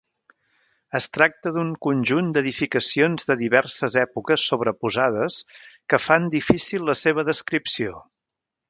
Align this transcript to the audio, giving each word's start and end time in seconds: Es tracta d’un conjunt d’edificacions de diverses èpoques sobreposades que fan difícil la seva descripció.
Es 0.99 1.07
tracta 1.17 1.51
d’un 1.57 1.69
conjunt 1.87 2.31
d’edificacions 2.37 3.29
de 3.33 3.37
diverses 3.43 3.99
èpoques 4.07 4.49
sobreposades 4.53 5.41
que 5.93 6.03
fan 6.09 6.29
difícil 6.39 6.93
la 6.93 6.99
seva 7.07 7.31
descripció. 7.33 7.99